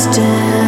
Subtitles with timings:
[0.00, 0.59] still